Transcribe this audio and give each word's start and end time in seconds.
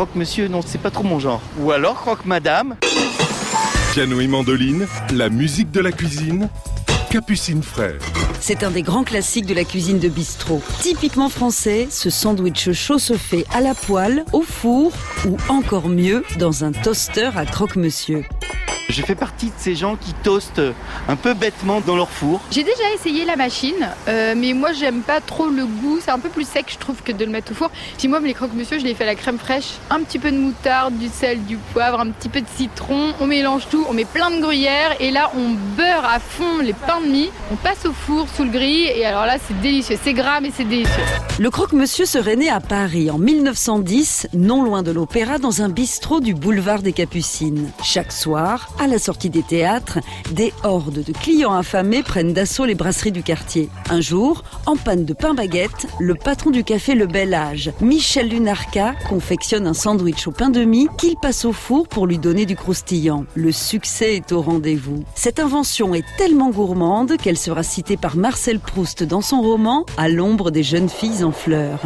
croque-monsieur, 0.00 0.48
non, 0.48 0.62
c'est 0.64 0.80
pas 0.80 0.90
trop 0.90 1.02
mon 1.02 1.18
genre. 1.18 1.42
Ou 1.58 1.72
alors 1.72 1.96
croque-madame. 1.96 2.76
Piano 3.92 4.18
et 4.18 4.28
mandoline, 4.28 4.86
la 5.12 5.28
musique 5.28 5.70
de 5.72 5.80
la 5.80 5.92
cuisine, 5.92 6.48
Capucine 7.10 7.62
Frère. 7.62 7.98
C'est 8.40 8.64
un 8.64 8.70
des 8.70 8.80
grands 8.80 9.04
classiques 9.04 9.44
de 9.44 9.52
la 9.52 9.64
cuisine 9.64 9.98
de 9.98 10.08
bistrot. 10.08 10.62
Typiquement 10.80 11.28
français, 11.28 11.86
ce 11.90 12.08
sandwich 12.08 12.72
chaud 12.72 12.98
se 12.98 13.12
fait 13.12 13.44
à 13.52 13.60
la 13.60 13.74
poêle, 13.74 14.24
au 14.32 14.40
four 14.40 14.90
ou 15.28 15.36
encore 15.50 15.90
mieux 15.90 16.24
dans 16.38 16.64
un 16.64 16.72
toaster 16.72 17.28
à 17.36 17.44
croque-monsieur. 17.44 18.24
J'ai 18.90 19.02
fait 19.02 19.14
partie 19.14 19.46
de 19.46 19.52
ces 19.56 19.76
gens 19.76 19.94
qui 19.94 20.12
toastent 20.14 20.62
un 21.08 21.14
peu 21.14 21.34
bêtement 21.34 21.80
dans 21.80 21.94
leur 21.94 22.10
four. 22.10 22.40
J'ai 22.50 22.64
déjà 22.64 22.82
essayé 22.94 23.24
la 23.24 23.36
machine, 23.36 23.88
euh, 24.08 24.34
mais 24.36 24.52
moi 24.52 24.72
j'aime 24.72 25.02
pas 25.02 25.20
trop 25.20 25.48
le 25.48 25.64
goût. 25.64 26.00
C'est 26.02 26.10
un 26.10 26.18
peu 26.18 26.28
plus 26.28 26.46
sec, 26.46 26.66
je 26.68 26.78
trouve, 26.78 27.00
que 27.02 27.12
de 27.12 27.24
le 27.24 27.30
mettre 27.30 27.52
au 27.52 27.54
four. 27.54 27.70
Si 27.98 28.08
moi, 28.08 28.18
les 28.18 28.34
croque-monsieur, 28.34 28.80
je 28.80 28.84
les 28.84 28.94
fais 28.94 29.04
à 29.04 29.06
la 29.06 29.14
crème 29.14 29.38
fraîche, 29.38 29.74
un 29.90 30.00
petit 30.00 30.18
peu 30.18 30.32
de 30.32 30.36
moutarde, 30.36 30.98
du 30.98 31.08
sel, 31.08 31.44
du 31.44 31.56
poivre, 31.72 32.00
un 32.00 32.10
petit 32.10 32.28
peu 32.28 32.40
de 32.40 32.46
citron. 32.56 33.14
On 33.20 33.26
mélange 33.26 33.68
tout, 33.70 33.84
on 33.88 33.92
met 33.92 34.04
plein 34.04 34.30
de 34.30 34.40
gruyère 34.40 34.96
et 34.98 35.12
là 35.12 35.30
on 35.36 35.50
beurre 35.76 36.04
à 36.04 36.18
fond 36.18 36.58
les 36.60 36.72
pains 36.72 37.00
de 37.00 37.06
mie. 37.06 37.30
On 37.52 37.56
passe 37.56 37.86
au 37.86 37.92
four 37.92 38.26
sous 38.36 38.44
le 38.44 38.50
grill 38.50 38.88
et 38.88 39.04
alors 39.04 39.24
là 39.24 39.36
c'est 39.46 39.58
délicieux. 39.60 39.98
C'est 40.02 40.14
gras 40.14 40.40
mais 40.40 40.50
c'est 40.56 40.64
délicieux. 40.64 41.04
Le 41.38 41.50
croque-monsieur 41.50 42.06
serait 42.06 42.36
né 42.36 42.50
à 42.50 42.60
Paris 42.60 43.10
en 43.10 43.18
1910, 43.18 44.28
non 44.34 44.64
loin 44.64 44.82
de 44.82 44.90
l'opéra, 44.90 45.38
dans 45.38 45.62
un 45.62 45.68
bistrot 45.68 46.20
du 46.20 46.34
boulevard 46.34 46.82
des 46.82 46.92
Capucines. 46.92 47.70
Chaque 47.82 48.12
soir, 48.12 48.68
à 48.80 48.86
la 48.86 48.98
sortie 48.98 49.28
des 49.28 49.42
théâtres, 49.42 49.98
des 50.32 50.54
hordes 50.64 51.04
de 51.04 51.12
clients 51.12 51.52
affamés 51.52 52.02
prennent 52.02 52.32
d'assaut 52.32 52.64
les 52.64 52.74
brasseries 52.74 53.12
du 53.12 53.22
quartier. 53.22 53.68
Un 53.90 54.00
jour, 54.00 54.42
en 54.64 54.76
panne 54.76 55.04
de 55.04 55.12
pain 55.12 55.34
baguette, 55.34 55.86
le 55.98 56.14
patron 56.14 56.50
du 56.50 56.64
café 56.64 56.94
Le 56.94 57.06
Bel 57.06 57.34
Âge, 57.34 57.72
Michel 57.82 58.28
Lunarca, 58.28 58.94
confectionne 59.08 59.66
un 59.66 59.74
sandwich 59.74 60.26
au 60.26 60.30
pain 60.30 60.48
de 60.48 60.64
mie 60.64 60.88
qu'il 60.96 61.16
passe 61.16 61.44
au 61.44 61.52
four 61.52 61.88
pour 61.88 62.06
lui 62.06 62.18
donner 62.18 62.46
du 62.46 62.56
croustillant. 62.56 63.26
Le 63.34 63.52
succès 63.52 64.16
est 64.16 64.32
au 64.32 64.40
rendez-vous. 64.40 65.04
Cette 65.14 65.40
invention 65.40 65.94
est 65.94 66.06
tellement 66.16 66.50
gourmande 66.50 67.18
qu'elle 67.18 67.36
sera 67.36 67.62
citée 67.62 67.98
par 67.98 68.16
Marcel 68.16 68.60
Proust 68.60 69.02
dans 69.02 69.20
son 69.20 69.42
roman 69.42 69.84
À 69.98 70.08
l'ombre 70.08 70.50
des 70.50 70.62
jeunes 70.62 70.88
filles 70.88 71.22
en 71.22 71.32
fleurs. 71.32 71.80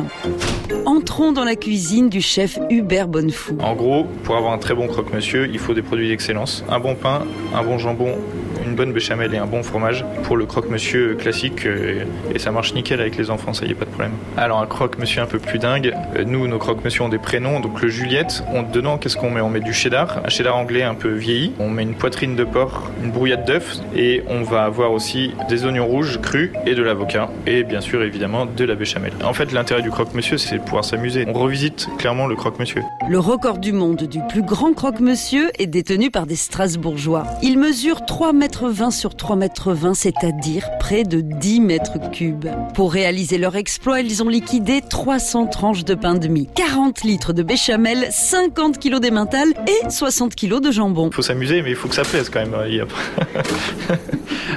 Entrons 0.86 1.32
dans 1.32 1.44
la 1.44 1.56
cuisine 1.56 2.08
du 2.08 2.20
chef 2.20 2.58
Hubert 2.70 3.08
Bonnefou. 3.08 3.58
En 3.60 3.74
gros, 3.74 4.06
pour 4.22 4.36
avoir 4.36 4.52
un 4.52 4.58
très 4.58 4.74
bon 4.74 4.86
croque-monsieur, 4.86 5.48
il 5.50 5.58
faut 5.58 5.74
des 5.74 5.82
produits 5.82 6.08
d'excellence. 6.08 6.62
Bon 6.84 6.94
pain, 6.94 7.22
un 7.54 7.62
bon 7.62 7.78
jambon, 7.78 8.18
une 8.64 8.74
bonne 8.74 8.92
béchamel 8.92 9.34
et 9.34 9.38
un 9.38 9.46
bon 9.46 9.62
fromage 9.62 10.04
pour 10.22 10.36
le 10.36 10.46
croque-monsieur 10.46 11.14
classique 11.14 11.66
euh, 11.66 12.04
et 12.34 12.38
ça 12.38 12.50
marche 12.50 12.74
nickel 12.74 13.00
avec 13.00 13.16
les 13.16 13.30
enfants, 13.30 13.52
ça 13.52 13.66
y 13.66 13.70
est 13.70 13.74
pas 13.74 13.84
de 13.84 13.90
problème. 13.90 14.12
Alors 14.36 14.60
un 14.60 14.66
croque-monsieur 14.66 15.22
un 15.22 15.26
peu 15.26 15.38
plus 15.38 15.58
dingue, 15.58 15.94
euh, 16.16 16.24
nous 16.24 16.46
nos 16.48 16.58
croque-monsieur 16.58 17.02
ont 17.02 17.08
des 17.08 17.18
prénoms, 17.18 17.60
donc 17.60 17.80
le 17.82 17.88
Juliette, 17.88 18.44
on, 18.52 18.62
dedans 18.62 18.98
qu'est-ce 18.98 19.16
qu'on 19.16 19.30
met? 19.30 19.40
On 19.40 19.50
met 19.50 19.60
du 19.60 19.72
cheddar, 19.72 20.20
un 20.24 20.28
cheddar 20.28 20.56
anglais 20.56 20.82
un 20.82 20.94
peu 20.94 21.10
vieilli, 21.10 21.52
on 21.58 21.70
met 21.70 21.82
une 21.82 21.94
poitrine 21.94 22.36
de 22.36 22.44
porc, 22.44 22.90
une 23.02 23.10
brouillade 23.10 23.44
d'œufs 23.44 23.80
et 23.96 24.22
on 24.28 24.42
va 24.42 24.64
avoir 24.64 24.92
aussi 24.92 25.32
des 25.48 25.64
oignons 25.64 25.86
rouges 25.86 26.20
crus 26.20 26.50
et 26.66 26.74
de 26.74 26.82
l'avocat 26.82 27.30
et 27.46 27.64
bien 27.64 27.80
sûr 27.80 28.02
évidemment 28.02 28.46
de 28.46 28.64
la 28.64 28.74
béchamel. 28.74 29.12
En 29.24 29.32
fait 29.32 29.52
l'intérêt 29.52 29.82
du 29.82 29.90
croque-monsieur 29.90 30.38
c'est 30.38 30.58
de 30.58 30.62
pouvoir 30.62 30.84
s'amuser. 30.84 31.24
On 31.28 31.32
revisite 31.32 31.88
clairement 31.98 32.26
le 32.26 32.36
croque-monsieur. 32.36 32.82
Le 33.08 33.18
record 33.18 33.58
du 33.58 33.72
monde 33.72 34.04
du 34.04 34.20
plus 34.28 34.42
grand 34.42 34.72
croque-monsieur 34.72 35.50
est 35.58 35.66
détenu 35.66 36.10
par 36.10 36.26
des 36.26 36.36
Strasbourgeois. 36.36 37.24
Il 37.42 37.58
mesure 37.58 38.06
3 38.06 38.32
mètres 38.32 38.43
20 38.52 38.90
sur 38.90 39.16
3 39.16 39.36
mètres 39.36 39.72
20, 39.72 39.94
c'est-à-dire 39.94 40.68
près 40.78 41.04
de 41.04 41.20
10 41.20 41.60
mètres 41.60 42.10
cubes. 42.10 42.46
Pour 42.74 42.92
réaliser 42.92 43.38
leur 43.38 43.56
exploit, 43.56 44.00
ils 44.00 44.22
ont 44.22 44.28
liquidé 44.28 44.80
300 44.88 45.46
tranches 45.46 45.84
de 45.84 45.94
pain 45.94 46.14
de 46.14 46.28
mie, 46.28 46.48
40 46.54 47.02
litres 47.02 47.32
de 47.32 47.42
béchamel, 47.42 48.06
50 48.10 48.78
kilos 48.78 49.00
d'émental 49.00 49.48
et 49.66 49.90
60 49.90 50.34
kilos 50.34 50.60
de 50.60 50.70
jambon. 50.70 51.08
Il 51.08 51.14
faut 51.14 51.22
s'amuser, 51.22 51.62
mais 51.62 51.70
il 51.70 51.76
faut 51.76 51.88
que 51.88 51.94
ça 51.94 52.04
plaise 52.04 52.28
quand 52.28 52.40
même. 52.40 52.54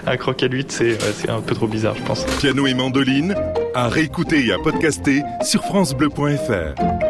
un 0.05 0.17
croque 0.17 0.43
à 0.43 0.47
l'huître, 0.47 0.73
c'est 0.73 1.29
un 1.29 1.41
peu 1.41 1.55
trop 1.55 1.67
bizarre, 1.67 1.95
je 1.95 2.03
pense. 2.03 2.25
Piano 2.39 2.67
et 2.67 2.73
mandoline, 2.73 3.35
à 3.73 3.87
réécouter 3.87 4.45
et 4.45 4.51
à 4.51 4.57
podcaster 4.57 5.23
sur 5.41 5.63
FranceBleu.fr. 5.63 7.06